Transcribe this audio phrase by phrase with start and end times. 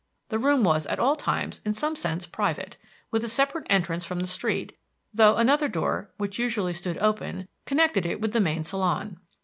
[0.29, 2.75] The room was at all times in some sense private,
[3.11, 4.75] with a separate entrance from the street,
[5.13, 9.19] though another door, which usually stood open, connected it with the main salon.